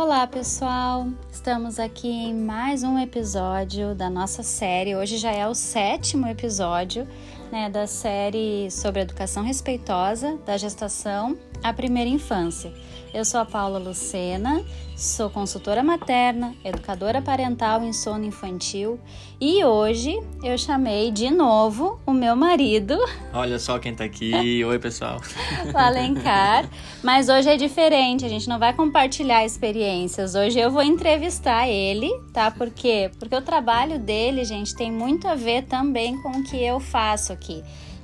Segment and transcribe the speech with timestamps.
[0.00, 1.08] Olá, pessoal!
[1.28, 4.94] Estamos aqui em mais um episódio da nossa série.
[4.94, 7.04] Hoje já é o sétimo episódio
[7.50, 12.72] né, da série sobre educação respeitosa da gestação à primeira infância.
[13.12, 14.62] Eu sou a Paula Lucena,
[14.94, 19.00] sou consultora materna, educadora parental em sono infantil
[19.40, 22.98] e hoje eu chamei de novo o meu marido.
[23.32, 24.62] Olha só quem tá aqui.
[24.62, 25.20] Oi, pessoal.
[25.72, 26.68] O Alencar.
[27.02, 30.34] Mas hoje é diferente, a gente não vai compartilhar experiências.
[30.34, 32.50] Hoje eu vou entrevistar ele, tá?
[32.50, 33.10] Por quê?
[33.18, 37.32] Porque o trabalho dele, gente, tem muito a ver também com o que eu faço
[37.32, 37.62] aqui.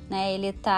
[0.09, 0.77] Né, ele está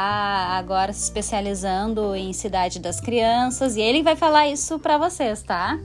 [0.58, 5.78] agora se especializando em Cidade das Crianças e ele vai falar isso para vocês, tá?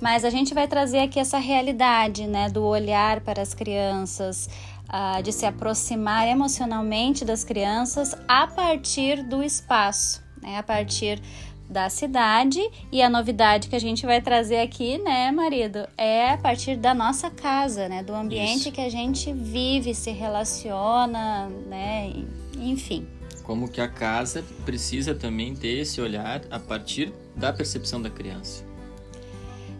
[0.00, 4.48] Mas a gente vai trazer aqui essa realidade, né, do olhar para as crianças,
[4.88, 11.20] uh, de se aproximar emocionalmente das crianças a partir do espaço, né, a partir
[11.68, 12.60] da cidade.
[12.90, 16.94] E a novidade que a gente vai trazer aqui, né, marido, é a partir da
[16.94, 18.72] nossa casa, né, do ambiente Isso.
[18.72, 22.12] que a gente vive, se relaciona, né,
[22.58, 23.06] enfim.
[23.42, 28.68] Como que a casa precisa também ter esse olhar a partir da percepção da criança.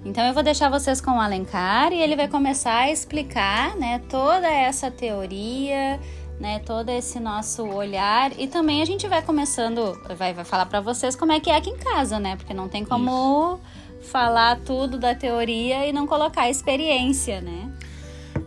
[0.04, 4.00] Então eu vou deixar vocês com o Alencar e ele vai começar a explicar, né,
[4.08, 6.00] toda essa teoria,
[6.38, 10.80] né, todo esse nosso olhar e também a gente vai começando, vai, vai falar para
[10.80, 13.58] vocês como é que é aqui em casa, né, porque não tem como
[14.00, 14.10] Isso.
[14.10, 17.70] falar tudo da teoria e não colocar a experiência, né.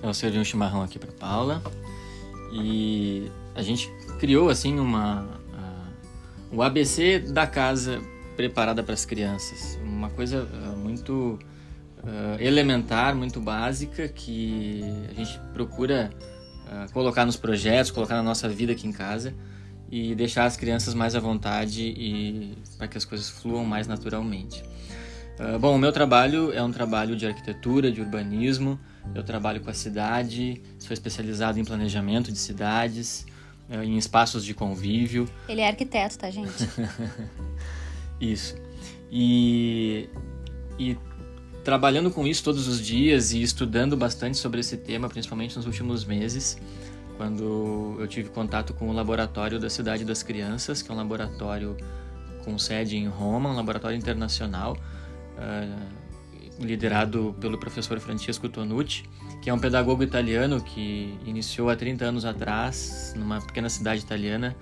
[0.02, 1.62] Eu servi um chimarrão aqui para Paula
[2.52, 8.00] e a gente criou assim uma uh, o ABC da casa
[8.38, 11.40] preparada para as crianças, uma coisa uh, muito
[12.04, 16.12] uh, elementar, muito básica que a gente procura
[16.94, 19.34] colocar nos projetos, colocar na nossa vida aqui em casa
[19.92, 24.64] e deixar as crianças mais à vontade e para que as coisas fluam mais naturalmente.
[25.60, 28.80] bom, o meu trabalho é um trabalho de arquitetura, de urbanismo.
[29.14, 33.26] Eu trabalho com a cidade, sou especializado em planejamento de cidades,
[33.84, 35.28] em espaços de convívio.
[35.48, 36.52] Ele é arquiteto, tá, gente?
[38.20, 38.56] isso.
[39.10, 40.10] E,
[40.78, 40.98] e
[41.64, 46.04] trabalhando com isso todos os dias e estudando bastante sobre esse tema, principalmente nos últimos
[46.04, 46.58] meses,
[47.18, 51.78] quando eu tive contato com o laboratório da Cidade das Crianças, que é um laboratório
[52.44, 54.76] com sede em Roma, um laboratório internacional,
[55.38, 56.02] uh,
[56.60, 59.04] liderado pelo professor Francesco Tonucci
[59.42, 64.56] que é um pedagogo italiano que iniciou há 30 anos atrás, numa pequena cidade italiana,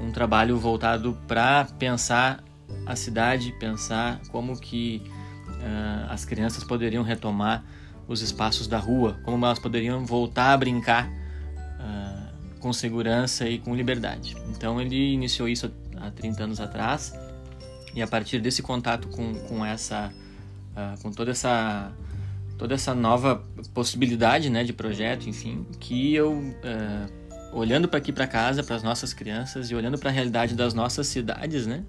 [0.00, 2.42] um trabalho voltado para pensar
[2.86, 5.02] a cidade, pensar como que
[5.48, 7.64] uh, as crianças poderiam retomar
[8.06, 13.74] os espaços da rua, como elas poderiam voltar a brincar uh, com segurança e com
[13.74, 14.36] liberdade.
[14.50, 17.12] Então ele iniciou isso há 30 anos atrás
[17.92, 20.12] e a partir desse contato com, com essa,
[20.76, 21.92] uh, com toda essa
[22.62, 23.42] toda essa nova
[23.74, 28.84] possibilidade né, de projeto, enfim, que eu, uh, olhando para aqui para casa, para as
[28.84, 31.82] nossas crianças e olhando para a realidade das nossas cidades, né,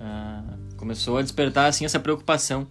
[0.00, 2.66] uh, começou a despertar assim essa preocupação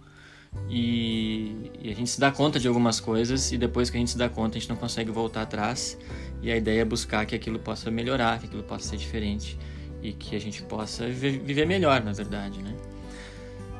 [0.68, 4.10] e, e, a gente se dá conta de algumas coisas e depois que a gente
[4.10, 5.96] se dá conta a gente não consegue voltar atrás
[6.42, 9.58] e a ideia é buscar que aquilo possa melhorar, que aquilo possa ser diferente
[10.02, 12.76] e que a gente possa viver, viver melhor, na verdade, né.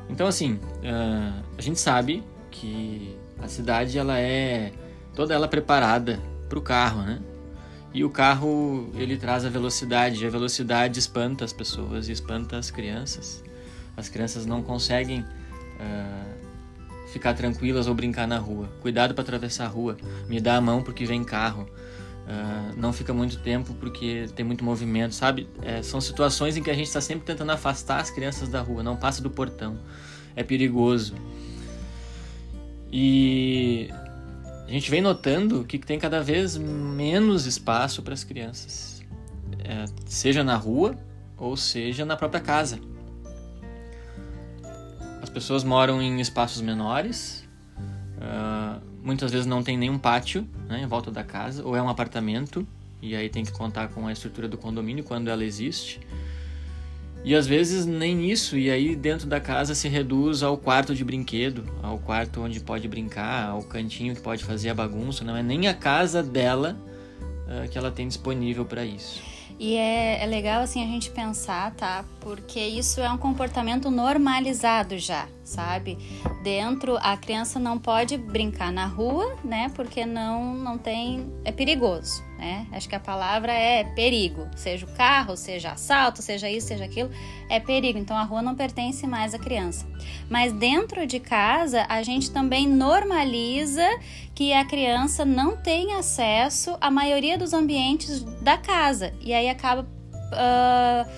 [0.08, 4.72] Então assim, uh, a gente sabe que a cidade ela é
[5.14, 7.20] toda ela preparada para o carro, né?
[7.92, 12.58] E o carro ele traz a velocidade, e a velocidade espanta as pessoas e espanta
[12.58, 13.42] as crianças.
[13.96, 18.68] As crianças não conseguem uh, ficar tranquilas ou brincar na rua.
[18.82, 19.96] Cuidado para atravessar a rua.
[20.28, 21.62] Me dá a mão porque vem carro.
[21.62, 25.48] Uh, não fica muito tempo porque tem muito movimento, sabe?
[25.62, 28.82] É, são situações em que a gente está sempre tentando afastar as crianças da rua.
[28.82, 29.78] Não passa do portão.
[30.34, 31.14] É perigoso.
[32.98, 33.90] E
[34.66, 39.04] a gente vem notando que tem cada vez menos espaço para as crianças,
[39.62, 40.96] é, seja na rua
[41.36, 42.80] ou seja na própria casa.
[45.20, 47.46] As pessoas moram em espaços menores,
[48.16, 51.90] uh, muitas vezes não tem nenhum pátio né, em volta da casa, ou é um
[51.90, 52.66] apartamento,
[53.02, 56.00] e aí tem que contar com a estrutura do condomínio quando ela existe.
[57.26, 61.04] E às vezes nem isso, e aí dentro da casa se reduz ao quarto de
[61.04, 65.42] brinquedo, ao quarto onde pode brincar, ao cantinho que pode fazer a bagunça, não é
[65.42, 66.76] nem a casa dela
[67.48, 69.20] uh, que ela tem disponível para isso.
[69.58, 72.04] E é, é, legal assim a gente pensar, tá?
[72.26, 75.96] Porque isso é um comportamento normalizado já, sabe?
[76.42, 79.70] Dentro a criança não pode brincar na rua, né?
[79.76, 82.66] Porque não não tem é perigoso né?
[82.72, 87.10] Acho que a palavra é perigo, seja o carro, seja assalto, seja isso, seja aquilo,
[87.48, 87.98] é perigo.
[87.98, 89.86] Então a rua não pertence mais à criança.
[90.28, 93.86] Mas dentro de casa, a gente também normaliza
[94.34, 99.82] que a criança não tem acesso à maioria dos ambientes da casa e aí acaba
[99.82, 101.10] uh,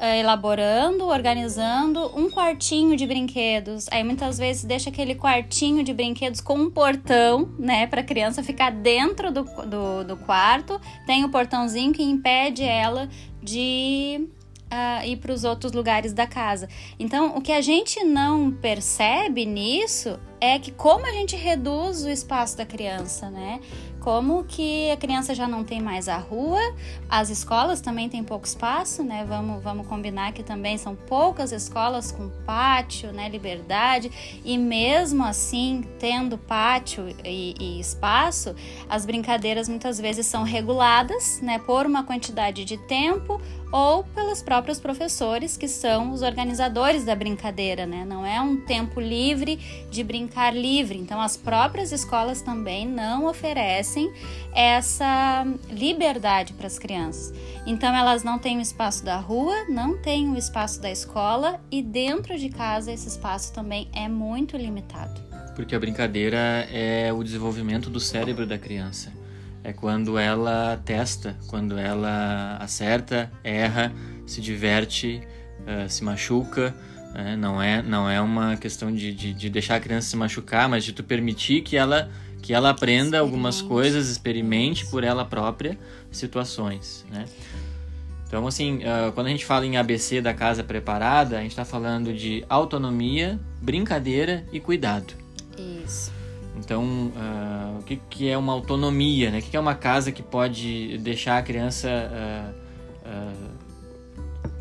[0.00, 3.86] elaborando, organizando um quartinho de brinquedos.
[3.90, 8.42] Aí muitas vezes deixa aquele quartinho de brinquedos com um portão, né, para a criança
[8.42, 10.80] ficar dentro do, do, do quarto.
[11.06, 13.08] Tem o portãozinho que impede ela
[13.42, 14.28] de
[14.70, 16.68] uh, ir para os outros lugares da casa.
[16.98, 22.08] Então, o que a gente não percebe nisso é que como a gente reduz o
[22.08, 23.60] espaço da criança, né?
[24.00, 26.60] Como que a criança já não tem mais a rua,
[27.08, 29.24] as escolas também têm pouco espaço, né?
[29.28, 33.28] Vamos, vamos combinar que também são poucas escolas com pátio, né?
[33.28, 38.54] Liberdade, e mesmo assim, tendo pátio e, e espaço,
[38.88, 41.58] as brincadeiras muitas vezes são reguladas, né?
[41.58, 43.40] Por uma quantidade de tempo
[43.72, 48.04] ou pelos próprios professores, que são os organizadores da brincadeira, né?
[48.04, 49.56] Não é um tempo livre
[49.90, 50.98] de brincar livre.
[50.98, 54.12] Então, as próprias escolas também não oferecem
[54.52, 57.32] essa liberdade para as crianças.
[57.66, 61.82] Então, elas não têm o espaço da rua, não têm o espaço da escola e
[61.82, 65.20] dentro de casa esse espaço também é muito limitado.
[65.54, 69.19] Porque a brincadeira é o desenvolvimento do cérebro da criança
[69.62, 73.92] é quando ela testa, quando ela acerta, erra,
[74.26, 75.20] se diverte,
[75.60, 76.74] uh, se machuca.
[77.14, 77.36] Né?
[77.36, 80.84] Não, é, não é uma questão de, de, de, deixar a criança se machucar, mas
[80.84, 82.10] de tu permitir que ela,
[82.40, 85.78] que ela aprenda algumas coisas, experimente por ela própria
[86.10, 87.04] situações.
[87.10, 87.24] Né?
[88.26, 91.64] Então, assim, uh, quando a gente fala em ABC da casa preparada, a gente está
[91.64, 95.14] falando de autonomia, brincadeira e cuidado.
[95.84, 96.19] Isso.
[96.60, 99.30] Então, uh, o que, que é uma autonomia?
[99.30, 99.38] Né?
[99.38, 103.50] O que, é uma casa que pode deixar a criança uh, uh,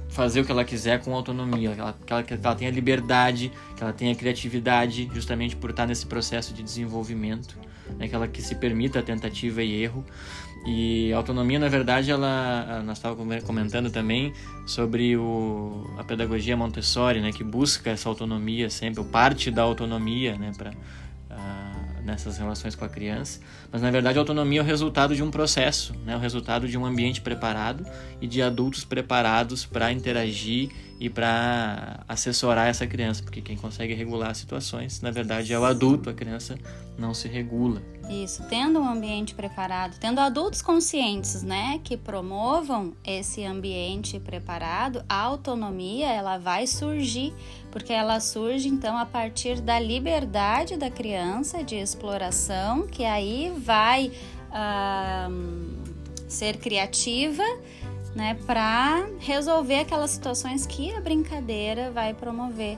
[0.08, 1.76] fazer o que ela quiser com autonomia?
[1.76, 6.54] Que ela, que ela, tenha liberdade, que ela tenha criatividade, justamente por estar nesse processo
[6.54, 7.58] de desenvolvimento,
[7.98, 8.08] né?
[8.08, 10.06] que ela que se permita a tentativa e erro.
[10.66, 14.34] E a autonomia, na verdade, ela, nós estávamos comentando também
[14.66, 20.52] sobre o, a pedagogia Montessori, né, que busca essa autonomia sempre, parte da autonomia, né,
[20.58, 20.74] para
[22.10, 23.40] nessas relações com a criança,
[23.72, 26.16] mas na verdade a autonomia é o resultado de um processo, né?
[26.16, 27.86] o resultado de um ambiente preparado
[28.22, 34.32] e de adultos preparados para interagir e para assessorar essa criança, porque quem consegue regular
[34.32, 36.58] as situações, na verdade, é o adulto, a criança
[36.98, 37.82] não se regula.
[38.10, 45.16] Isso, tendo um ambiente preparado, tendo adultos conscientes, né, que promovam esse ambiente preparado, a
[45.16, 47.34] autonomia ela vai surgir,
[47.72, 54.12] porque ela surge então a partir da liberdade da criança de exploração, que aí vai
[54.50, 57.44] uh, ser criativa
[58.16, 62.78] né, para resolver aquelas situações que a brincadeira vai promover.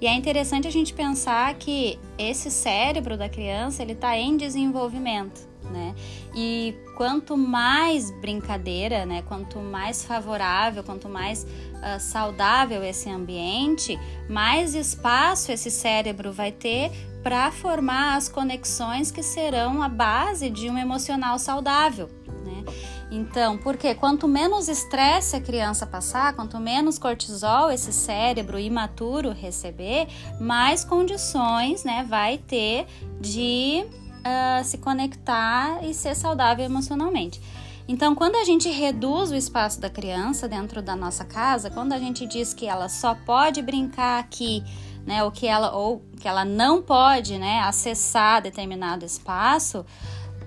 [0.00, 5.48] E é interessante a gente pensar que esse cérebro da criança ele está em desenvolvimento,
[5.70, 5.94] né?
[6.34, 13.98] E quanto mais brincadeira, né, quanto mais favorável, quanto mais uh, saudável esse ambiente,
[14.28, 16.90] mais espaço esse cérebro vai ter
[17.22, 22.08] para formar as conexões que serão a base de um emocional saudável.
[22.44, 22.64] Né?
[23.10, 30.06] Então, porque quanto menos estresse a criança passar, quanto menos cortisol esse cérebro imaturo receber,
[30.40, 32.86] mais condições né, vai ter
[33.20, 33.84] de
[34.20, 37.40] uh, se conectar e ser saudável emocionalmente.
[37.88, 41.98] Então, quando a gente reduz o espaço da criança dentro da nossa casa, quando a
[41.98, 44.62] gente diz que ela só pode brincar aqui,
[45.04, 49.84] né, ou que ela ou que ela não pode, né, acessar determinado espaço,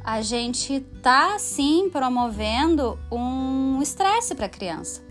[0.04, 5.02] a gente tá sim promovendo um estresse para a criança.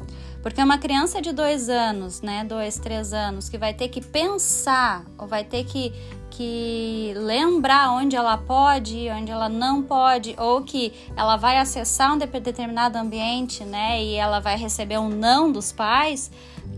[0.43, 5.05] Porque uma criança de dois anos, né, dois, três anos, que vai ter que pensar
[5.17, 5.93] ou vai ter que,
[6.31, 12.19] que lembrar onde ela pode, onde ela não pode, ou que ela vai acessar um
[12.19, 16.31] determinado ambiente, né, e ela vai receber um não dos pais,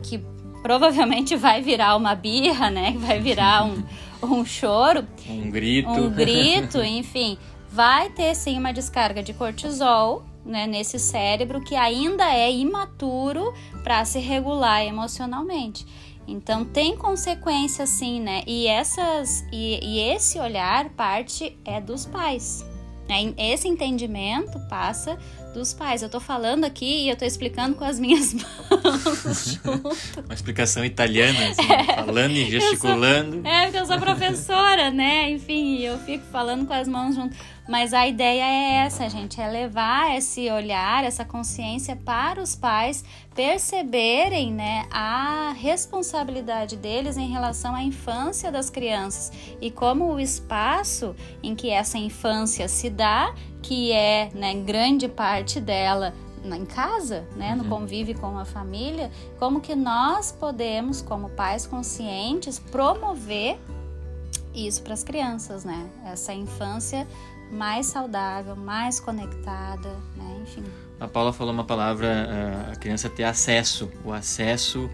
[0.03, 0.23] que
[0.63, 3.83] provavelmente vai virar uma birra, né, vai virar um,
[4.23, 7.39] um choro, um grito, um grito, enfim
[7.75, 13.53] vai ter sim uma descarga de cortisol né, nesse cérebro que ainda é imaturo
[13.83, 15.85] para se regular emocionalmente.
[16.25, 18.43] Então tem consequência sim, né?
[18.47, 22.65] E essas e, e esse olhar parte é dos pais.
[23.09, 23.35] Né?
[23.37, 25.19] Esse entendimento passa
[25.55, 26.03] dos pais.
[26.03, 29.89] Eu tô falando aqui e eu tô explicando com as minhas mãos junto.
[30.25, 31.63] uma explicação italiana, assim,
[32.05, 33.41] falando e gesticulando.
[33.41, 35.31] Sou, é, porque eu sou professora, né?
[35.31, 37.35] Enfim, eu fico falando com as mãos junto.
[37.67, 43.03] Mas a ideia é essa, gente, é levar esse olhar, essa consciência para os pais
[43.35, 51.17] perceberem, né, a responsabilidade deles em relação à infância das crianças e como o espaço
[51.43, 53.35] em que essa infância se dá,
[53.65, 57.71] que é, né, grande parte dela em casa, né, no uhum.
[57.71, 63.59] convívio com a família, como que nós podemos, como pais conscientes, promover
[64.55, 65.89] isso para as crianças, né?
[66.05, 67.09] Essa infância
[67.51, 70.41] mais saudável, mais conectada, né?
[70.43, 70.63] Enfim.
[71.01, 74.91] A Paula falou uma palavra, eh, a criança ter acesso, o acesso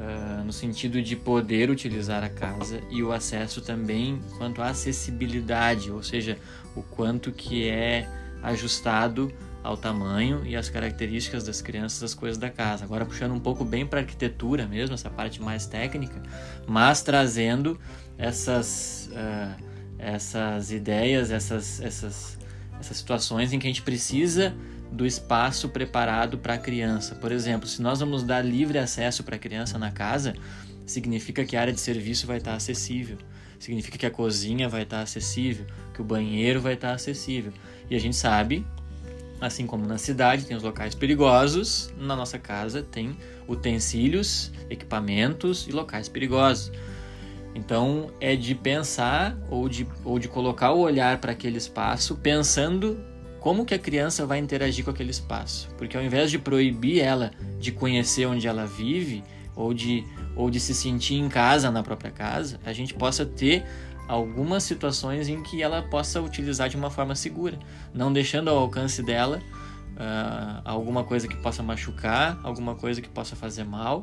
[0.00, 5.90] uh, no sentido de poder utilizar a casa e o acesso também quanto à acessibilidade,
[5.90, 6.38] ou seja,
[6.74, 8.08] o quanto que é
[8.42, 12.84] ajustado ao tamanho e às características das crianças, das coisas da casa.
[12.84, 16.22] Agora puxando um pouco bem para arquitetura mesmo, essa parte mais técnica,
[16.66, 17.78] mas trazendo
[18.16, 19.62] essas uh,
[19.98, 22.38] essas ideias, essas essas
[22.80, 24.54] essas situações em que a gente precisa
[24.90, 27.14] do espaço preparado para a criança.
[27.14, 30.34] Por exemplo, se nós vamos dar livre acesso para a criança na casa,
[30.86, 33.18] significa que a área de serviço vai estar acessível,
[33.60, 37.52] significa que a cozinha vai estar acessível, que o banheiro vai estar acessível.
[37.88, 38.66] E a gente sabe
[39.40, 43.16] Assim como na cidade tem os locais perigosos, na nossa casa tem
[43.48, 46.70] utensílios, equipamentos e locais perigosos.
[47.54, 53.02] Então é de pensar ou de, ou de colocar o olhar para aquele espaço pensando
[53.40, 55.70] como que a criança vai interagir com aquele espaço.
[55.78, 59.24] Porque ao invés de proibir ela de conhecer onde ela vive
[59.54, 60.04] ou de,
[60.36, 63.64] ou de se sentir em casa na própria casa, a gente possa ter
[64.08, 67.58] algumas situações em que ela possa utilizar de uma forma segura,
[67.94, 69.40] não deixando ao alcance dela
[70.00, 74.02] uh, alguma coisa que possa machucar, alguma coisa que possa fazer mal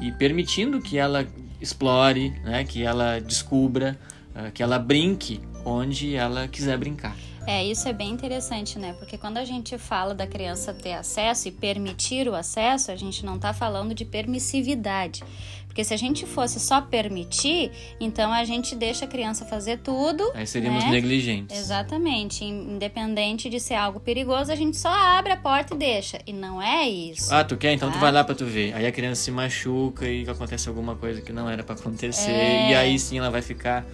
[0.00, 1.26] e permitindo que ela
[1.60, 3.98] explore, né, que ela descubra,
[4.34, 7.16] uh, que ela brinque onde ela quiser brincar.
[7.46, 8.94] É, isso é bem interessante, né?
[8.98, 13.24] Porque quando a gente fala da criança ter acesso e permitir o acesso, a gente
[13.24, 15.22] não está falando de permissividade.
[15.70, 17.70] Porque se a gente fosse só permitir,
[18.00, 20.28] então a gente deixa a criança fazer tudo.
[20.34, 20.90] Aí seríamos né?
[20.90, 21.56] negligentes.
[21.56, 22.44] Exatamente.
[22.44, 26.18] Independente de ser algo perigoso, a gente só abre a porta e deixa.
[26.26, 27.32] E não é isso.
[27.32, 27.72] Ah, tu quer?
[27.72, 27.96] Então tá?
[27.96, 28.74] tu vai lá pra tu ver.
[28.74, 32.32] Aí a criança se machuca e acontece alguma coisa que não era para acontecer.
[32.32, 32.70] É...
[32.72, 33.86] E aí sim ela vai ficar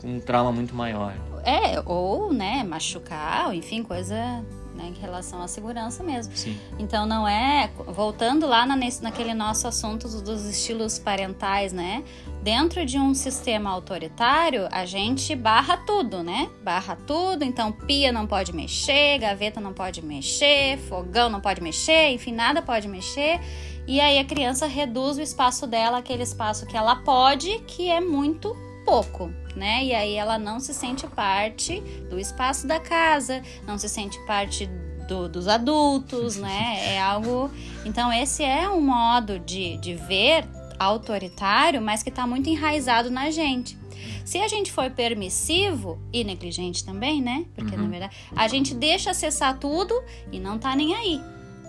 [0.00, 1.14] com um trauma muito maior.
[1.44, 4.42] É, ou, né, machucar, ou enfim, coisa
[4.74, 6.36] né, em relação à segurança mesmo.
[6.36, 6.58] Sim.
[6.78, 12.02] Então não é voltando lá na, naquele nosso assunto dos estilos parentais, né?
[12.42, 16.50] Dentro de um sistema autoritário, a gente barra tudo, né?
[16.62, 22.10] Barra tudo, então pia não pode mexer, gaveta não pode mexer, fogão não pode mexer,
[22.10, 23.40] enfim, nada pode mexer.
[23.86, 28.00] E aí a criança reduz o espaço dela, aquele espaço que ela pode, que é
[28.00, 29.84] muito pouco, né?
[29.84, 34.68] E aí ela não se sente parte do espaço da casa, não se sente parte
[35.08, 36.78] do, dos adultos, né?
[36.94, 37.50] É algo.
[37.84, 40.46] Então, esse é um modo de, de ver
[40.78, 43.78] autoritário, mas que está muito enraizado na gente.
[44.24, 47.44] Se a gente for permissivo e negligente também, né?
[47.54, 47.82] Porque uhum.
[47.82, 49.94] na verdade a gente deixa acessar tudo
[50.32, 51.20] e não tá nem aí.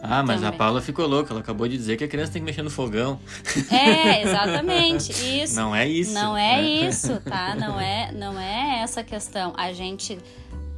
[0.10, 0.50] Ah, mas também.
[0.50, 1.34] a Paula ficou louca.
[1.34, 3.20] Ela acabou de dizer que a criança tem que mexer no fogão.
[3.72, 5.12] É, exatamente.
[5.44, 5.56] Isso.
[5.56, 6.14] Não é isso.
[6.14, 7.56] Não é, é isso, tá?
[7.56, 9.54] Não é, não é essa questão.
[9.58, 10.18] A gente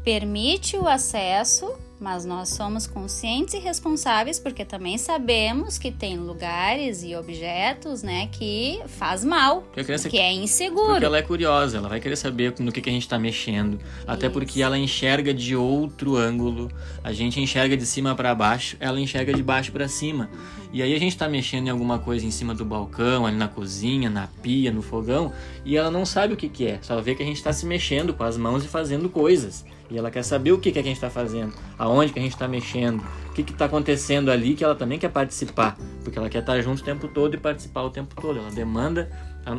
[0.03, 7.03] permite o acesso mas nós somos conscientes e responsáveis porque também sabemos que tem lugares
[7.03, 10.91] e objetos, né, que faz mal, criança, que é inseguro.
[10.91, 13.79] Porque ela é curiosa, ela vai querer saber no que, que a gente está mexendo,
[14.05, 14.33] até Isso.
[14.33, 16.71] porque ela enxerga de outro ângulo.
[17.03, 20.29] A gente enxerga de cima para baixo, ela enxerga de baixo para cima.
[20.71, 23.47] E aí a gente está mexendo em alguma coisa em cima do balcão, ali na
[23.47, 25.31] cozinha, na pia, no fogão,
[25.65, 26.79] e ela não sabe o que, que é.
[26.81, 29.65] Só vê que a gente está se mexendo com as mãos e fazendo coisas.
[29.89, 32.33] E ela quer saber o que, que, a gente está fazendo, aonde que a gente
[32.33, 36.39] está mexendo, o que está acontecendo ali, que ela também quer participar, porque ela quer
[36.39, 38.39] estar tá junto o tempo todo e participar o tempo todo.
[38.39, 39.09] Ela demanda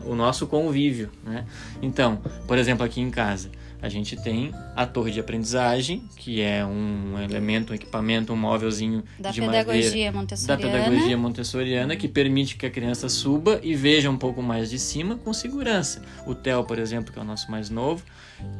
[0.04, 1.46] o nosso convívio, né?
[1.80, 6.64] Então, por exemplo, aqui em casa, a gente tem a torre de aprendizagem, que é
[6.64, 12.56] um elemento, um equipamento, um móvelzinho da de pedagogia madeira, da pedagogia montessoriana, que permite
[12.56, 16.02] que a criança suba e veja um pouco mais de cima com segurança.
[16.26, 18.02] O Theo, por exemplo, que é o nosso mais novo,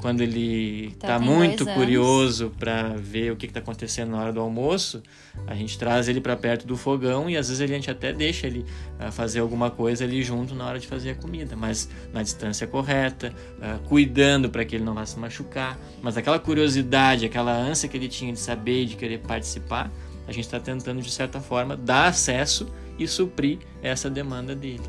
[0.01, 5.03] quando ele está muito curioso para ver o que está acontecendo na hora do almoço,
[5.47, 8.47] a gente traz ele para perto do fogão e às vezes a gente até deixa
[8.47, 8.65] ele
[9.01, 12.67] uh, fazer alguma coisa ali junto na hora de fazer a comida, mas na distância
[12.67, 15.79] correta, uh, cuidando para que ele não vá se machucar.
[16.03, 19.91] Mas aquela curiosidade, aquela ânsia que ele tinha de saber de querer participar,
[20.27, 24.83] a gente está tentando de certa forma dar acesso e suprir essa demanda dele.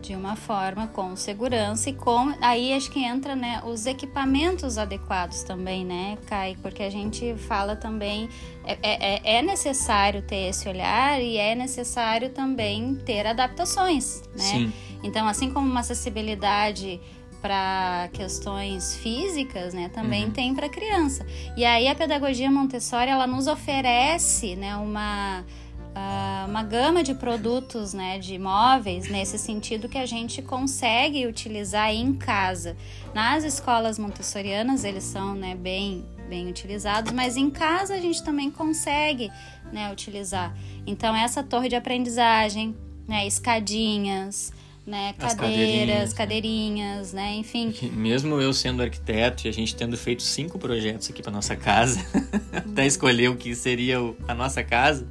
[0.00, 5.44] de uma forma com segurança e com aí acho que entra né os equipamentos adequados
[5.44, 8.28] também né Kai porque a gente fala também
[8.64, 14.72] é, é, é necessário ter esse olhar e é necessário também ter adaptações né Sim.
[15.04, 17.00] então assim como uma acessibilidade
[17.42, 20.30] para questões físicas, né, também uhum.
[20.30, 21.26] tem para criança.
[21.56, 27.92] E aí a pedagogia Montessori ela nos oferece, né, uma uh, uma gama de produtos,
[27.92, 32.76] né, de móveis nesse sentido que a gente consegue utilizar em casa.
[33.12, 38.50] Nas escolas montessorianas eles são, né, bem bem utilizados, mas em casa a gente também
[38.50, 39.30] consegue,
[39.70, 40.56] né, utilizar.
[40.86, 42.74] Então essa torre de aprendizagem,
[43.06, 44.52] né, escadinhas,
[44.86, 47.72] né, cadeiras, cadeirinhas, cadeirinhas, né, enfim.
[47.92, 52.04] Mesmo eu sendo arquiteto e a gente tendo feito cinco projetos aqui para nossa casa,
[52.52, 55.04] até escolher o que seria a nossa casa,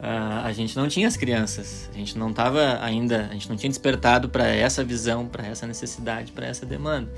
[0.00, 3.56] uh, a gente não tinha as crianças, a gente não estava ainda, a gente não
[3.56, 7.08] tinha despertado para essa visão, para essa necessidade, para essa demanda.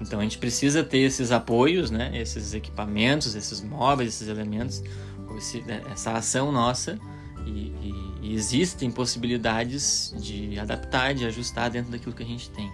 [0.00, 4.82] Então a gente precisa ter esses apoios, né, esses equipamentos, esses móveis, esses elementos,
[5.36, 6.98] esse, essa ação nossa
[7.46, 12.70] e, e, e, existem possibilidades de adaptar, de ajustar dentro daquilo que a gente tem.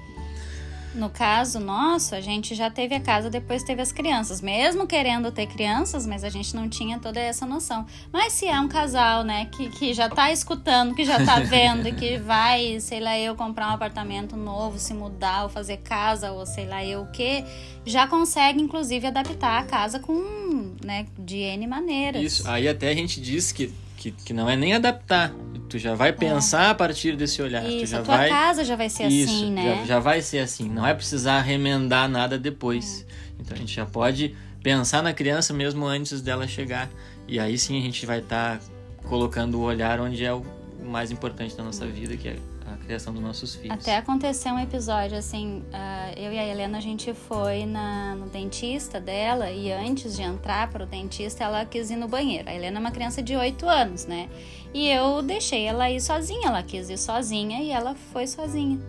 [0.93, 4.41] No caso nosso, a gente já teve a casa, depois teve as crianças.
[4.41, 7.87] Mesmo querendo ter crianças, mas a gente não tinha toda essa noção.
[8.13, 11.87] Mas se é um casal, né, que, que já tá escutando, que já tá vendo
[11.87, 16.33] e que vai, sei lá, eu comprar um apartamento novo, se mudar, ou fazer casa,
[16.33, 17.45] ou sei lá eu o que,
[17.87, 22.21] já consegue, inclusive, adaptar a casa com, né, de N maneiras.
[22.21, 25.31] Isso, aí até a gente diz que que, que não é nem adaptar.
[25.69, 26.71] Tu já vai pensar é.
[26.71, 27.63] a partir desse olhar.
[27.69, 28.29] Isso, tu já a tua vai...
[28.31, 29.77] casa já vai ser Isso, assim, né?
[29.81, 30.69] Já, já vai ser assim.
[30.71, 33.07] Não é precisar remendar nada depois.
[33.07, 33.43] É.
[33.43, 36.89] Então a gente já pode pensar na criança mesmo antes dela chegar.
[37.29, 38.65] E aí sim a gente vai estar tá
[39.07, 40.43] colocando o olhar onde é o
[40.83, 42.37] mais importante da nossa vida, que é
[42.91, 43.79] criação dos nossos filhos.
[43.79, 48.27] Até aconteceu um episódio assim, uh, eu e a Helena a gente foi na, no
[48.27, 52.49] dentista dela e antes de entrar para o dentista ela quis ir no banheiro.
[52.49, 54.29] A Helena é uma criança de 8 anos, né?
[54.75, 58.81] E eu deixei ela ir sozinha, ela quis ir sozinha e ela foi sozinha.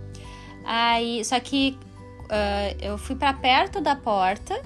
[0.66, 1.78] Aí, só que
[2.24, 4.60] uh, eu fui para perto da porta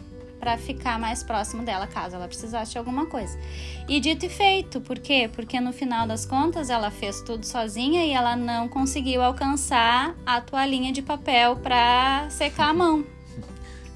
[0.45, 3.35] para ficar mais próximo dela caso ela precisasse de alguma coisa.
[3.89, 5.27] E dito e feito, por quê?
[5.33, 10.39] Porque no final das contas ela fez tudo sozinha e ela não conseguiu alcançar a
[10.39, 13.03] toalhinha de papel para secar a mão.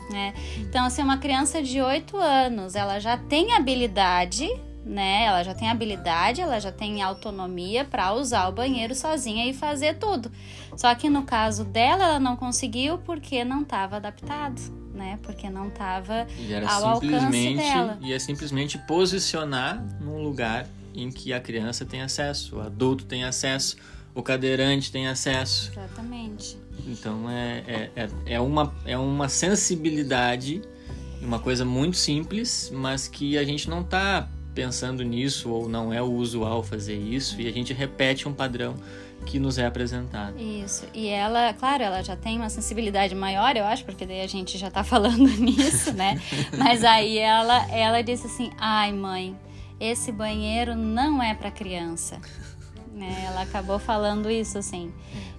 [0.09, 0.33] Né?
[0.57, 4.49] Então, assim, uma criança de 8 anos, ela já tem habilidade
[4.83, 5.25] né?
[5.25, 9.99] Ela já tem habilidade, ela já tem autonomia para usar o banheiro sozinha e fazer
[9.99, 10.31] tudo.
[10.75, 15.17] Só que no caso dela, ela não conseguiu porque não estava adaptado, né?
[15.23, 16.27] Porque não estava
[16.67, 17.97] ao alcance dela.
[18.01, 23.23] E é simplesmente posicionar num lugar em que a criança tem acesso, o adulto tem
[23.23, 23.77] acesso,
[24.13, 25.71] o cadeirante tem acesso.
[25.71, 26.57] Exatamente.
[26.85, 30.61] Então é, é, é, é uma, é uma sensibilidade,
[31.21, 36.01] uma coisa muito simples, mas que a gente não está pensando nisso ou não é
[36.01, 38.75] o usual fazer isso e a gente repete um padrão
[39.25, 40.39] que nos é apresentado.
[40.39, 40.85] Isso.
[40.93, 44.57] E ela, claro, ela já tem uma sensibilidade maior, eu acho, porque daí a gente
[44.57, 46.19] já tá falando nisso, né?
[46.57, 49.35] Mas aí ela ela disse assim: "Ai, mãe,
[49.79, 52.19] esse banheiro não é para criança".
[52.93, 53.25] Né?
[53.27, 54.91] Ela acabou falando isso assim.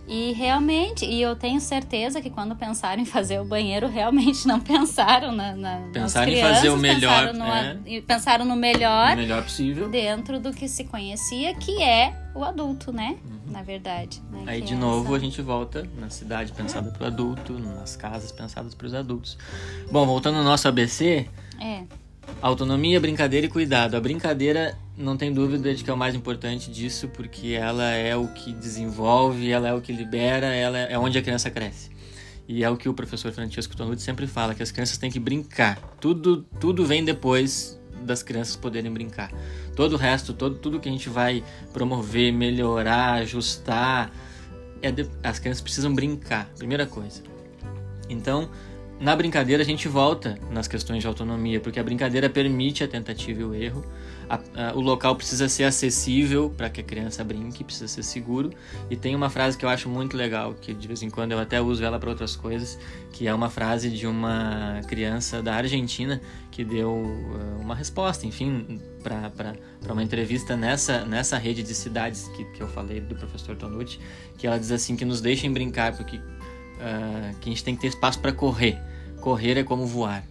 [0.08, 4.58] E realmente, e eu tenho certeza que quando pensaram em fazer o banheiro, realmente não
[4.58, 8.00] pensaram na, na pensaram em fazer o melhor, pensaram no, é.
[8.00, 13.16] pensaram no melhor, melhor possível dentro do que se conhecia, que é o adulto, né?
[13.24, 13.52] Uhum.
[13.52, 14.22] Na verdade.
[14.30, 14.44] Né?
[14.46, 15.16] Aí que de é novo essa...
[15.16, 19.36] a gente volta na cidade pensada para o adulto, nas casas pensadas para os adultos.
[19.90, 21.28] Bom, voltando ao nosso ABC.
[21.60, 21.82] É.
[22.40, 23.96] Autonomia, brincadeira e cuidado.
[23.96, 28.14] A brincadeira não tem dúvida de que é o mais importante disso, porque ela é
[28.16, 31.90] o que desenvolve, ela é o que libera, ela é onde a criança cresce.
[32.46, 35.20] E é o que o professor Francisco Tonucci sempre fala, que as crianças têm que
[35.20, 35.78] brincar.
[36.00, 39.32] Tudo, tudo vem depois das crianças poderem brincar.
[39.74, 44.12] Todo o resto, todo, tudo que a gente vai promover, melhorar, ajustar,
[44.82, 47.22] é de, as crianças precisam brincar, primeira coisa.
[48.08, 48.50] Então,
[48.98, 53.40] na brincadeira a gente volta nas questões de autonomia, porque a brincadeira permite a tentativa
[53.40, 53.84] e o erro.
[54.30, 58.50] A, a, o local precisa ser acessível para que a criança brinque, precisa ser seguro.
[58.88, 61.40] E tem uma frase que eu acho muito legal, que de vez em quando eu
[61.40, 62.78] até uso ela para outras coisas,
[63.12, 68.80] que é uma frase de uma criança da Argentina que deu uh, uma resposta, enfim,
[69.02, 73.98] para uma entrevista nessa, nessa rede de cidades que, que eu falei do professor Tonucci,
[74.38, 77.80] que ela diz assim que nos deixem brincar, porque uh, que a gente tem que
[77.82, 78.78] ter espaço para correr
[79.20, 80.24] Correr é como voar.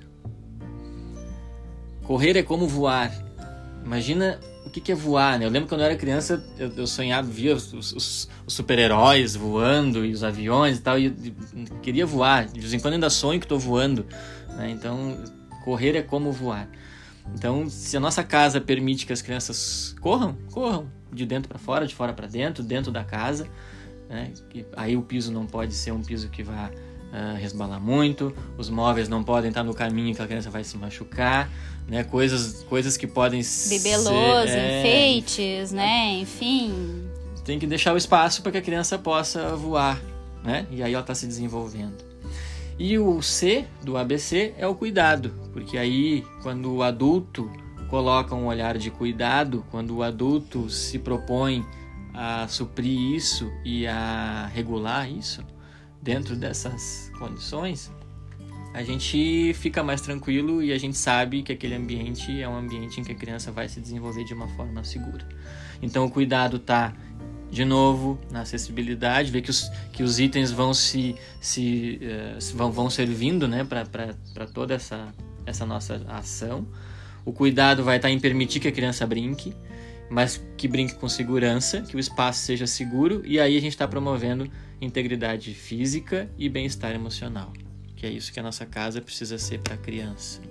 [2.03, 3.11] Correr é como voar.
[3.89, 5.45] Imagina o que, que é voar, né?
[5.45, 10.05] Eu lembro quando eu era criança, eu, eu sonhava, via os, os, os super-heróis voando
[10.05, 11.33] e os aviões e tal, e, e,
[11.81, 12.45] queria voar.
[12.45, 14.05] De vez em quando ainda sonho que estou voando,
[14.49, 14.69] né?
[14.69, 15.17] Então,
[15.63, 16.69] correr é como voar.
[17.33, 21.87] Então, se a nossa casa permite que as crianças corram, corram de dentro para fora,
[21.87, 23.47] de fora para dentro, dentro da casa,
[24.07, 24.31] né?
[24.77, 26.69] aí o piso não pode ser um piso que vá
[27.11, 30.77] uh, resbalar muito, os móveis não podem estar no caminho que a criança vai se
[30.77, 31.49] machucar,
[31.87, 32.03] né?
[32.03, 34.79] Coisas, coisas que podem Bibelôs, é...
[34.79, 36.19] enfeites, né?
[36.19, 37.07] Enfim.
[37.43, 39.99] Tem que deixar o espaço para que a criança possa voar,
[40.43, 40.67] né?
[40.71, 42.09] E aí ela está se desenvolvendo.
[42.77, 47.51] E o C do ABC é o cuidado, porque aí quando o adulto
[47.89, 51.65] coloca um olhar de cuidado, quando o adulto se propõe
[52.13, 55.43] a suprir isso e a regular isso
[56.01, 57.91] dentro dessas condições,
[58.73, 63.01] a gente fica mais tranquilo e a gente sabe que aquele ambiente é um ambiente
[63.01, 65.27] em que a criança vai se desenvolver de uma forma segura.
[65.81, 66.93] Então o cuidado está
[67.49, 72.71] de novo na acessibilidade, ver que os, que os itens vão se, se uh, vão,
[72.71, 75.13] vão servindo né, para toda essa,
[75.45, 76.67] essa nossa ação.
[77.25, 79.53] O cuidado vai estar em permitir que a criança brinque,
[80.11, 83.87] mas que brinque com segurança, que o espaço seja seguro, e aí a gente está
[83.87, 84.49] promovendo
[84.81, 87.51] integridade física e bem-estar emocional
[87.99, 90.41] que é isso que a nossa casa precisa ser para a criança.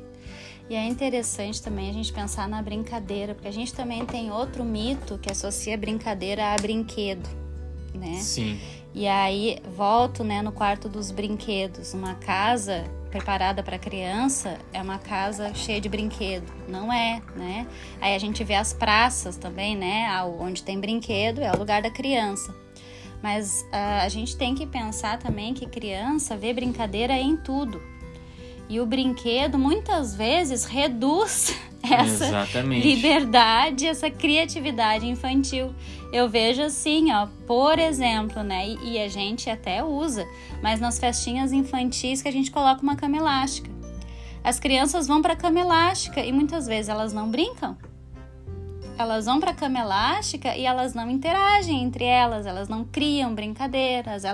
[0.68, 4.62] E é interessante também a gente pensar na brincadeira, porque a gente também tem outro
[4.62, 7.26] mito que associa brincadeira a brinquedo,
[7.94, 8.16] né?
[8.16, 8.60] Sim.
[8.94, 11.94] E aí volto, né, no quarto dos brinquedos.
[11.94, 17.66] Uma casa preparada para criança é uma casa cheia de brinquedo, não é, né?
[17.98, 20.06] Aí a gente vê as praças também, né,
[20.38, 22.54] onde tem brinquedo é o lugar da criança.
[23.22, 27.82] Mas uh, a gente tem que pensar também que criança vê brincadeira em tudo.
[28.68, 32.86] E o brinquedo muitas vezes reduz essa Exatamente.
[32.86, 35.74] liberdade, essa criatividade infantil.
[36.12, 38.68] Eu vejo assim, ó, por exemplo, né?
[38.68, 40.26] E, e a gente até usa,
[40.62, 43.70] mas nas festinhas infantis que a gente coloca uma cama elástica.
[44.44, 47.76] As crianças vão para a cama elástica e muitas vezes elas não brincam
[48.98, 53.34] elas vão para a cama elástica e elas não interagem entre elas, elas não criam
[53.34, 54.24] brincadeiras.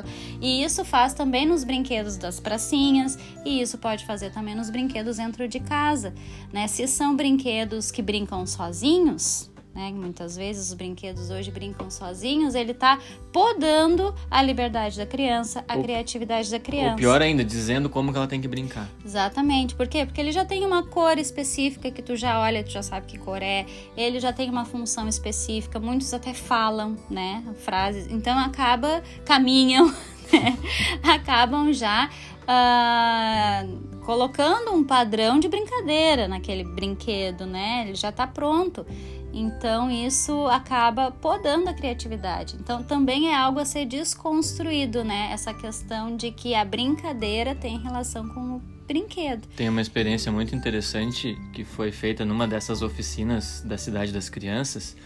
[0.40, 5.18] E isso faz também nos brinquedos das pracinhas e isso pode fazer também nos brinquedos
[5.18, 6.14] dentro de casa,
[6.52, 6.66] né?
[6.66, 9.92] Se são brinquedos que brincam sozinhos, né?
[9.92, 12.98] Muitas vezes os brinquedos hoje brincam sozinhos, ele está
[13.32, 16.92] podando a liberdade da criança, a o, criatividade da criança.
[16.92, 18.88] Ou pior ainda, dizendo como que ela tem que brincar.
[19.04, 19.74] Exatamente.
[19.74, 20.06] Por quê?
[20.06, 23.18] Porque ele já tem uma cor específica que tu já olha, tu já sabe que
[23.18, 23.66] cor é.
[23.96, 25.80] Ele já tem uma função específica.
[25.80, 27.42] Muitos até falam, né?
[27.64, 28.06] Frases.
[28.10, 29.86] Então acaba, caminham,
[30.32, 30.56] né?
[31.02, 32.08] acabam já
[32.44, 37.86] uh, colocando um padrão de brincadeira naquele brinquedo, né?
[37.86, 38.86] Ele já está pronto.
[39.34, 42.56] Então isso acaba podando a criatividade.
[42.58, 45.30] Então também é algo a ser desconstruído, né?
[45.32, 49.48] Essa questão de que a brincadeira tem relação com o brinquedo.
[49.56, 54.96] Tem uma experiência muito interessante que foi feita numa dessas oficinas da cidade das crianças,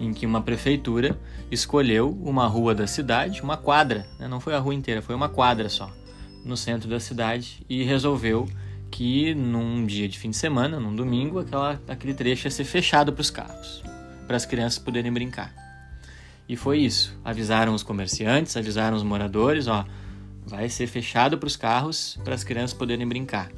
[0.00, 1.18] em que uma prefeitura
[1.50, 4.26] escolheu uma rua da cidade, uma quadra, né?
[4.26, 5.90] não foi a rua inteira, foi uma quadra só,
[6.44, 8.48] no centro da cidade e resolveu
[8.90, 13.12] que num dia de fim de semana, num domingo, aquela, aquele trecho ia ser fechado
[13.12, 13.82] para os carros,
[14.26, 15.54] para as crianças poderem brincar.
[16.48, 17.18] E foi isso.
[17.24, 19.84] Avisaram os comerciantes, avisaram os moradores, ó,
[20.46, 23.50] vai ser fechado para os carros para as crianças poderem brincar.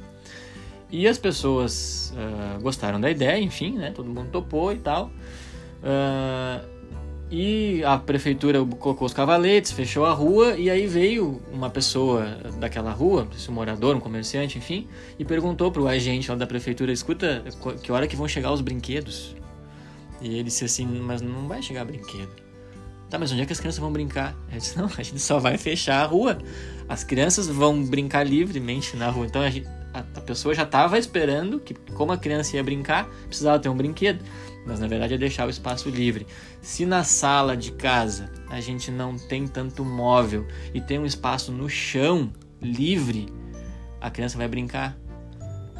[0.91, 3.91] E as pessoas uh, gostaram da ideia, enfim, né?
[3.91, 5.09] Todo mundo topou e tal.
[5.81, 6.80] Uh,
[7.31, 12.25] e a prefeitura colocou os cavaletes, fechou a rua, e aí veio uma pessoa
[12.59, 14.85] daquela rua, um morador, um comerciante, enfim,
[15.17, 17.41] e perguntou para o agente lá da prefeitura: escuta,
[17.81, 19.33] que hora que vão chegar os brinquedos?
[20.21, 22.29] E ele disse assim: mas não vai chegar brinquedo.
[23.09, 24.35] Tá, mas onde é que as crianças vão brincar?
[24.49, 26.37] Ele disse: não, a gente só vai fechar a rua.
[26.89, 29.25] As crianças vão brincar livremente na rua.
[29.25, 33.07] Então a, gente, a, a pessoa já estava esperando que, como a criança ia brincar,
[33.27, 34.21] precisava ter um brinquedo
[34.65, 36.27] mas na verdade é deixar o espaço livre.
[36.61, 41.51] Se na sala de casa a gente não tem tanto móvel e tem um espaço
[41.51, 43.27] no chão livre,
[43.99, 44.97] a criança vai brincar.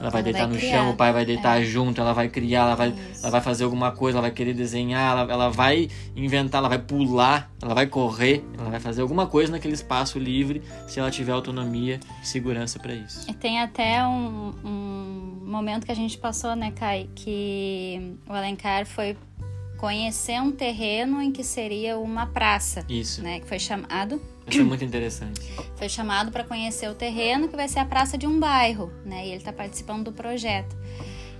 [0.01, 0.71] Ela vai ela deitar vai no criar.
[0.71, 1.63] chão, o pai vai deitar é.
[1.63, 5.11] junto, ela vai criar, ela vai, ela vai fazer alguma coisa, ela vai querer desenhar,
[5.11, 9.51] ela, ela vai inventar, ela vai pular, ela vai correr, ela vai fazer alguma coisa
[9.51, 13.29] naquele espaço livre se ela tiver autonomia e segurança para isso.
[13.29, 18.87] E tem até um, um momento que a gente passou, né, Kai, que o Alencar
[18.87, 19.15] foi
[19.77, 22.85] conhecer um terreno em que seria uma praça.
[22.89, 23.21] Isso.
[23.21, 24.21] Né, que foi chamado.
[24.47, 25.39] Isso é muito interessante.
[25.75, 29.25] Foi chamado para conhecer o terreno, que vai ser a praça de um bairro, né?
[29.25, 30.75] E ele está participando do projeto.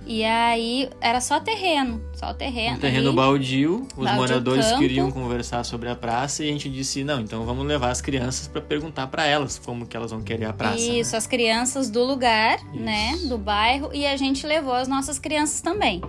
[0.04, 2.76] E aí era só terreno, só terreno.
[2.76, 3.16] Um terreno ali.
[3.16, 4.80] baldio, os Baldio, moradores campo.
[4.80, 8.48] queriam conversar sobre a praça e a gente disse, não, então vamos levar as crianças
[8.48, 10.74] para perguntar para elas como que elas vão querer a praça.
[10.76, 10.98] né?
[10.98, 12.82] Isso, as crianças do lugar, Isso.
[12.82, 16.02] né, do bairro, e a gente levou as nossas crianças também.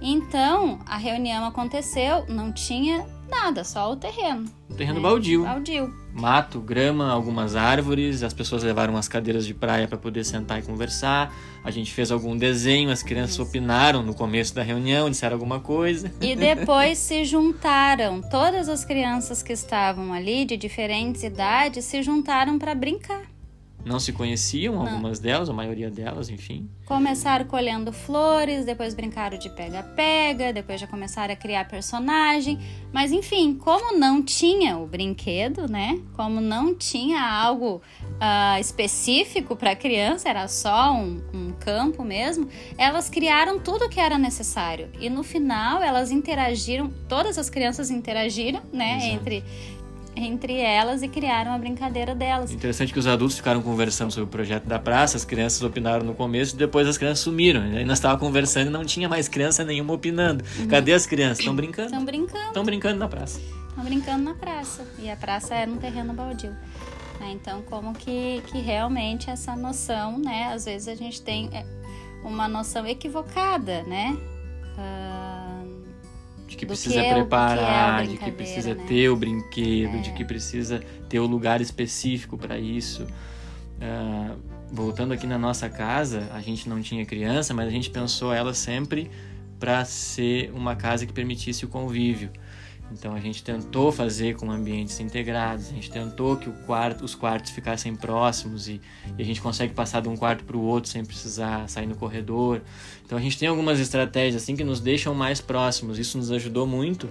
[0.00, 4.44] Então, a reunião aconteceu, não tinha nada, só o terreno.
[4.76, 5.02] Terreno né?
[5.02, 5.94] baldio, Baldio.
[6.12, 10.62] mato, grama, algumas árvores, as pessoas levaram as cadeiras de praia para poder sentar e
[10.62, 11.34] conversar.
[11.62, 16.12] A gente fez algum desenho, as crianças opinaram no começo da reunião, disseram alguma coisa.
[16.20, 22.58] E depois se juntaram, todas as crianças que estavam ali, de diferentes idades, se juntaram
[22.58, 23.33] para brincar.
[23.84, 26.70] Não se conheciam, algumas delas, a maioria delas, enfim.
[26.86, 32.58] Começaram colhendo flores, depois brincaram de pega-pega, depois já começaram a criar personagem.
[32.92, 36.00] Mas enfim, como não tinha o brinquedo, né?
[36.14, 37.82] Como não tinha algo
[38.18, 44.16] ah, específico para criança, era só um, um campo mesmo, elas criaram tudo que era
[44.16, 44.88] necessário.
[44.98, 48.96] E no final elas interagiram, todas as crianças interagiram, né?
[48.96, 49.14] Exato.
[49.14, 49.44] Entre,
[50.16, 52.52] entre elas e criaram a brincadeira delas.
[52.52, 56.14] Interessante que os adultos ficaram conversando sobre o projeto da praça, as crianças opinaram no
[56.14, 57.62] começo e depois as crianças sumiram.
[57.62, 60.44] Aí nós estávamos conversando e não tinha mais criança nenhuma opinando.
[60.68, 61.40] Cadê as crianças?
[61.40, 61.88] Estão brincando?
[61.88, 62.46] Estão brincando.
[62.46, 63.40] Estão brincando na praça.
[63.68, 64.86] Estão brincando na praça.
[64.98, 66.50] E a praça era um terreno baldio.
[67.20, 67.30] né?
[67.32, 70.52] Então, como que, que realmente essa noção, né?
[70.52, 71.64] Às vezes a gente tem é,
[72.24, 74.16] uma noção equivocada, né?
[74.78, 75.23] Ah,
[76.46, 78.84] De que Do precisa que é preparar, que é de que precisa né?
[78.86, 83.06] ter o brinquedo, de que precisa ter o lugar específico para isso.
[83.80, 84.36] Ah,
[84.70, 88.52] voltando aqui na nossa casa, a gente não tinha criança, mas a gente pensou ela
[88.52, 89.10] sempre
[89.58, 92.30] para ser uma casa que permitisse o convívio.
[92.92, 97.14] Então a gente tentou fazer com ambientes integrados, a gente tentou que o quarto, os
[97.14, 98.80] quartos ficassem próximos e,
[99.18, 101.96] e a gente consegue passar de um quarto para o outro sem precisar sair no
[101.96, 102.60] corredor.
[103.04, 105.98] Então a gente tem algumas estratégias assim que nos deixam mais próximos.
[105.98, 107.08] Isso nos ajudou muito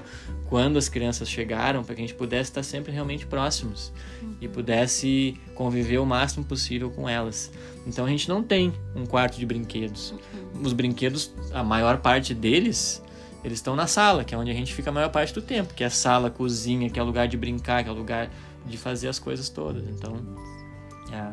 [0.47, 3.91] quando as crianças chegaram para que a gente pudesse estar sempre realmente próximos
[4.39, 7.51] e pudesse conviver o máximo possível com elas.
[7.85, 10.13] Então a gente não tem um quarto de brinquedos.
[10.61, 13.01] Os brinquedos, a maior parte deles
[13.43, 15.73] eles estão na sala, que é onde a gente fica a maior parte do tempo,
[15.73, 18.29] que é sala, cozinha, que é lugar de brincar, que é lugar
[18.65, 19.83] de fazer as coisas todas.
[19.89, 20.15] Então,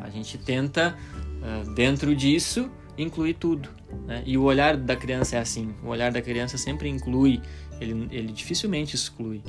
[0.03, 0.95] a gente tenta,
[1.41, 3.69] ah, dentro disso, incluir tudo.
[4.05, 4.23] Né?
[4.25, 7.41] E o olhar da criança é assim: o olhar da criança sempre inclui,
[7.79, 9.41] ele, ele dificilmente exclui.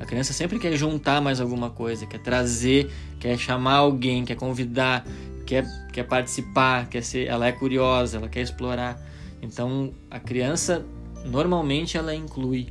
[0.00, 5.06] A criança sempre quer juntar mais alguma coisa, quer trazer, quer chamar alguém, quer convidar,
[5.46, 9.00] quer, quer participar, quer ser, ela é curiosa, ela quer explorar.
[9.40, 10.84] Então, a criança
[11.26, 12.68] normalmente ela inclui.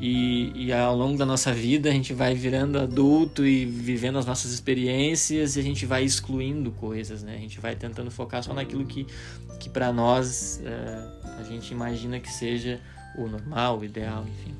[0.00, 4.26] E, e ao longo da nossa vida a gente vai virando adulto e vivendo as
[4.26, 7.36] nossas experiências e a gente vai excluindo coisas, né?
[7.36, 9.06] A gente vai tentando focar só naquilo que,
[9.60, 12.80] que para nós eh, a gente imagina que seja
[13.16, 14.54] o normal, o ideal, enfim.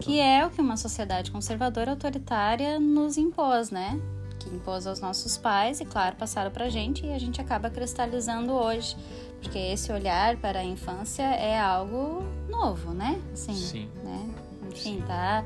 [0.00, 4.00] que é o que uma sociedade conservadora autoritária nos impôs, né?
[4.44, 8.52] Que impôs aos nossos pais e, claro, passaram pra gente e a gente acaba cristalizando
[8.52, 8.94] hoje.
[9.40, 13.20] Porque esse olhar para a infância é algo novo, né?
[13.32, 13.90] Assim, Sim.
[14.02, 14.34] né?
[14.68, 15.04] Enfim, Sim.
[15.06, 15.44] tá,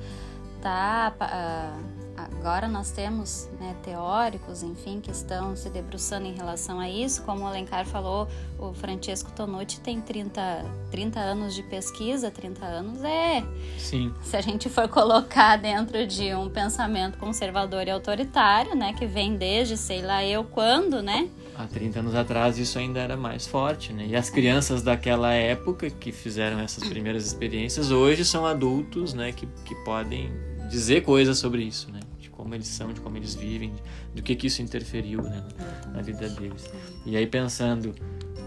[0.61, 1.79] tá ah,
[2.19, 7.23] agora nós temos né, teóricos, enfim, que estão se debruçando em relação a isso.
[7.23, 8.29] Como o Alencar falou,
[8.59, 13.45] o Francesco Tonucci tem 30, 30 anos de pesquisa, 30 anos é
[13.79, 19.07] Sim, se a gente for colocar dentro de um pensamento conservador e autoritário, né, que
[19.07, 21.29] vem desde sei lá eu quando, né?
[21.59, 24.07] há 30 anos atrás isso ainda era mais forte, né?
[24.07, 29.47] E as crianças daquela época que fizeram essas primeiras experiências hoje são adultos, né, que,
[29.65, 30.31] que podem
[30.71, 32.01] dizer coisas sobre isso, né?
[32.39, 33.75] Como eles são, de como eles vivem,
[34.15, 35.45] do que que isso interferiu, né,
[35.93, 36.71] na vida deles.
[37.05, 37.95] E aí pensando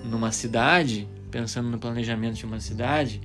[0.05, 3.21] numa cidade, pensando no planejamento de uma cidade,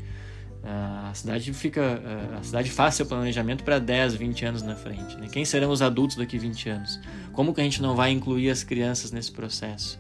[0.62, 2.02] a cidade fica
[2.36, 5.28] a cidade faz seu planejamento para 10, 20 anos na frente, né?
[5.30, 7.00] Quem serão os adultos daqui 20 anos?
[7.32, 9.98] Como que a gente não vai incluir as crianças nesse processo?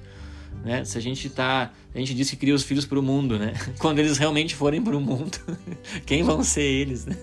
[0.64, 0.84] Né?
[0.84, 3.54] Se a gente tá, a gente diz que cria os filhos para o mundo, né?
[3.78, 5.38] Quando eles realmente forem para o mundo,
[6.04, 7.14] quem vão ser eles, né?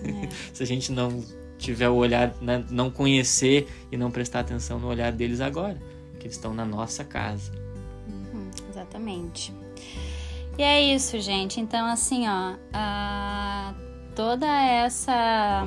[0.52, 1.22] Se a gente não
[1.64, 2.64] tiver o olhar, né?
[2.70, 5.76] não conhecer e não prestar atenção no olhar deles agora,
[6.18, 7.50] que eles estão na nossa casa.
[8.08, 9.52] Uhum, exatamente.
[10.58, 11.60] E é isso, gente.
[11.60, 13.74] Então, assim, ó, a-
[14.14, 15.66] toda essa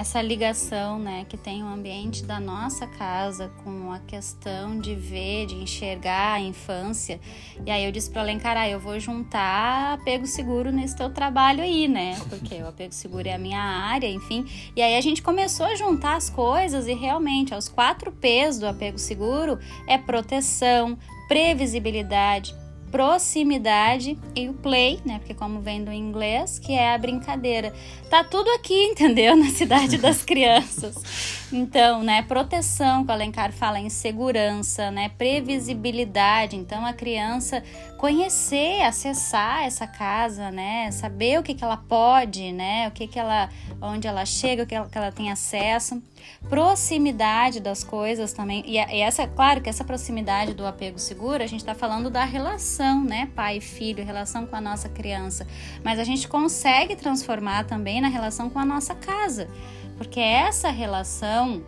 [0.00, 5.44] essa ligação, né, que tem o ambiente da nossa casa com a questão de ver,
[5.44, 7.20] de enxergar a infância.
[7.66, 11.62] E aí eu disse para Alencar, ah, eu vou juntar apego seguro nesse teu trabalho
[11.62, 12.18] aí, né?
[12.30, 14.46] Porque o apego seguro é a minha área, enfim.
[14.74, 18.66] E aí a gente começou a juntar as coisas e realmente, os quatro P's do
[18.66, 20.96] apego seguro é proteção,
[21.28, 22.54] previsibilidade,
[22.90, 25.18] proximidade e o play, né?
[25.18, 27.72] Porque como vem do inglês, que é a brincadeira.
[28.08, 29.36] Tá tudo aqui, entendeu?
[29.36, 31.39] Na cidade das crianças.
[31.52, 36.54] Então, né, proteção, que o Alencar fala em segurança, né, previsibilidade.
[36.54, 37.62] Então, a criança
[37.98, 43.18] conhecer, acessar essa casa, né, saber o que, que ela pode, né, o que, que
[43.18, 43.48] ela,
[43.82, 46.00] onde ela chega, o que ela, que ela tem acesso,
[46.48, 48.62] proximidade das coisas também.
[48.64, 52.24] E, e essa, claro que essa proximidade do apego seguro, a gente está falando da
[52.24, 55.44] relação, né, pai e filho, relação com a nossa criança.
[55.82, 59.48] Mas a gente consegue transformar também na relação com a nossa casa
[60.00, 61.62] porque essa relação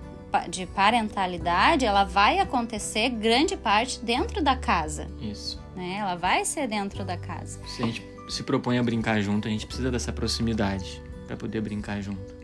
[0.49, 5.07] de parentalidade ela vai acontecer grande parte dentro da casa.
[5.21, 5.63] Isso.
[5.77, 5.97] Né?
[5.99, 7.61] Ela vai ser dentro da casa.
[7.67, 11.61] Se a gente se propõe a brincar junto, a gente precisa dessa proximidade para poder
[11.61, 12.35] brincar junto.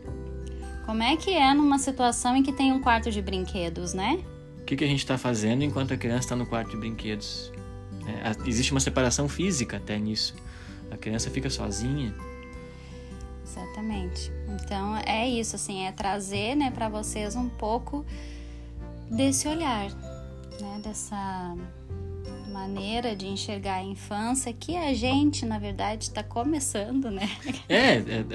[0.85, 4.19] Como é que é numa situação em que tem um quarto de brinquedos, né?
[4.59, 7.51] O que, que a gente está fazendo enquanto a criança está no quarto de brinquedos?
[8.05, 10.35] É, existe uma separação física até nisso.
[10.91, 12.13] A criança fica sozinha,
[13.49, 14.31] Exatamente.
[14.47, 18.05] Então é isso, assim, é trazer, né, para vocês um pouco
[19.09, 19.89] desse olhar,
[20.61, 21.55] né, dessa
[22.51, 27.29] maneira de enxergar a infância que a gente, na verdade, está começando, né?
[27.69, 28.25] É, é,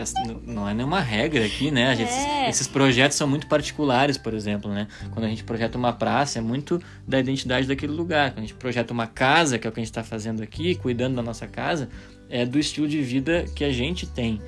[0.47, 1.95] não é nenhuma regra aqui, né?
[1.95, 2.49] Gente, é.
[2.49, 4.89] Esses projetos são muito particulares, por exemplo, né?
[5.11, 8.31] Quando a gente projeta uma praça, é muito da identidade daquele lugar.
[8.31, 10.75] Quando a gente projeta uma casa, que é o que a gente está fazendo aqui,
[10.77, 11.89] cuidando da nossa casa,
[12.31, 14.41] é do estilo de vida que a gente tem.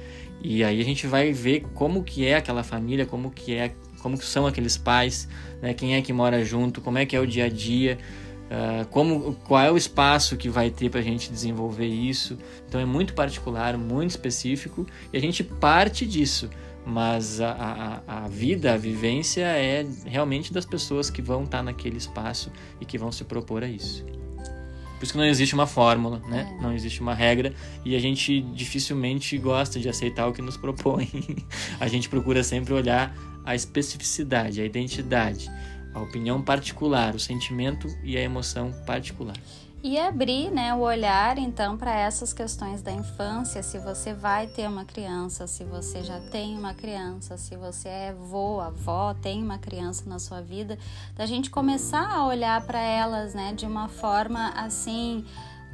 [0.43, 4.19] E aí a gente vai ver como que é aquela família, como que é, como
[4.19, 5.29] que são aqueles pais,
[5.61, 5.75] né?
[5.75, 7.99] quem é que mora junto, como é que é o dia a dia,
[8.47, 12.39] uh, como, qual é o espaço que vai ter para a gente desenvolver isso.
[12.69, 16.51] Então é muito particular, muito específico e a gente parte disso.
[16.89, 21.65] Mas a, a, a vida, a vivência é realmente das pessoas que vão estar tá
[21.65, 24.07] naquele espaço e que vão se propor a isso.
[24.97, 26.55] Por isso que não existe uma fórmula, né?
[26.59, 26.63] É.
[26.63, 27.53] Não existe uma regra
[27.85, 31.09] e a gente dificilmente gosta de aceitar o que nos propõe.
[31.79, 35.51] a gente procura sempre olhar a especificidade, a identidade,
[35.95, 39.37] a opinião particular, o sentimento e a emoção particular
[39.87, 44.69] e abrir né, o olhar então para essas questões da infância, se você vai ter
[44.69, 49.59] uma criança, se você já tem uma criança, se você é avô, avó, tem uma
[49.59, 50.77] criança na sua vida,
[51.15, 55.25] da gente começar a olhar para elas né, de uma forma assim.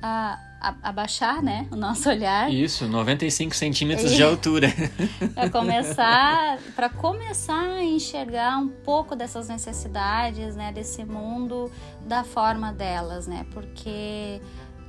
[0.03, 2.53] Uh, abaixar, né, o nosso olhar.
[2.53, 4.69] Isso, 95 centímetros de altura.
[5.35, 11.71] para começar, para começar a enxergar um pouco dessas necessidades, né, desse mundo
[12.07, 14.41] da forma delas, né, porque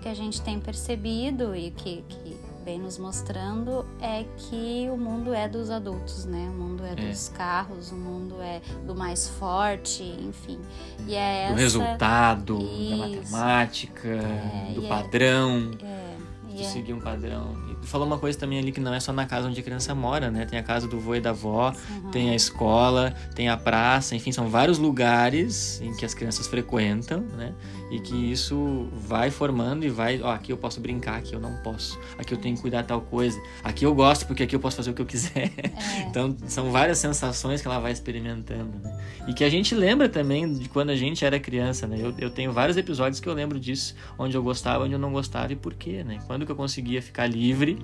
[0.04, 5.34] que a gente tem percebido e que, que vem nos mostrando é que o mundo
[5.34, 6.49] é dos adultos, né?
[6.49, 6.95] O mundo é, é.
[6.95, 10.60] dos carros, o mundo é do mais forte, enfim.
[11.08, 11.62] E é do essa...
[11.62, 12.89] resultado, Isso.
[12.89, 15.71] da matemática, é, do é padrão.
[15.82, 16.13] É,
[16.54, 17.56] de é seguir um padrão.
[17.82, 19.93] E falou uma coisa também ali que não é só na casa onde a criança
[19.95, 20.45] mora, né?
[20.45, 22.12] Tem a casa do vô e da avó, uhum.
[22.12, 27.21] tem a escola, tem a praça, enfim, são vários lugares em que as crianças frequentam,
[27.36, 27.54] né?
[27.93, 31.62] E que isso vai formando e vai, ó, aqui eu posso brincar, aqui eu não
[31.62, 34.77] posso, aqui eu tenho que cuidar tal coisa, aqui eu gosto porque aqui eu posso
[34.77, 35.51] fazer o que eu quiser.
[35.56, 36.03] É.
[36.10, 38.99] Então são várias sensações que ela vai experimentando, né?
[39.27, 41.97] E que a gente lembra também de quando a gente era criança, né?
[41.99, 45.13] Eu, eu tenho vários episódios que eu lembro disso, onde eu gostava, onde eu não
[45.13, 46.17] gostava e por quê, né?
[46.25, 47.77] Quando que eu conseguia ficar livre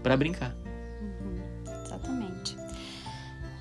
[0.00, 0.54] para brincar.
[1.02, 2.56] Uhum, exatamente.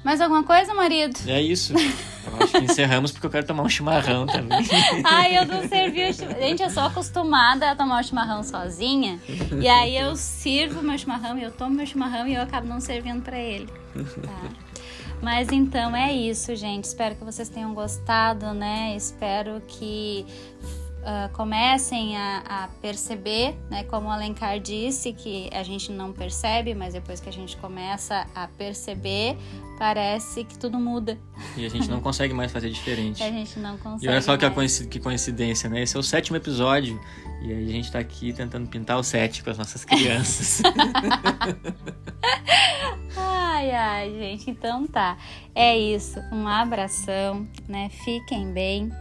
[0.03, 1.17] Mais alguma coisa, marido?
[1.27, 1.73] É isso.
[2.39, 4.59] Acho que encerramos porque eu quero tomar um chimarrão também.
[5.03, 6.41] Ai, eu não servi o chimarrão.
[6.41, 9.19] Gente, eu sou acostumada a tomar o chimarrão sozinha.
[9.61, 13.21] E aí eu sirvo meu chimarrão eu tomo meu chimarrão e eu acabo não servindo
[13.21, 13.67] para ele.
[13.95, 14.49] Tá?
[15.21, 16.85] Mas então é isso, gente.
[16.85, 18.95] Espero que vocês tenham gostado, né?
[18.95, 20.25] Espero que
[21.05, 26.73] uh, comecem a, a, perceber, né, como o Alencar disse, que a gente não percebe,
[26.73, 29.37] mas depois que a gente começa a perceber,
[29.77, 31.17] parece que tudo muda.
[31.55, 33.21] E a gente não consegue mais fazer diferente.
[33.21, 34.05] a gente não consegue.
[34.05, 34.79] E olha só mais.
[34.79, 35.83] que coincidência, né?
[35.83, 36.99] Esse é o sétimo episódio
[37.41, 40.61] e a gente tá aqui tentando pintar o sete com as nossas crianças.
[43.15, 45.17] ai, ai, gente, então tá.
[45.53, 46.19] É isso.
[46.31, 47.89] Um abração, né?
[47.89, 48.91] Fiquem bem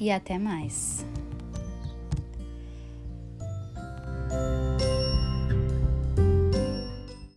[0.00, 1.04] e até mais.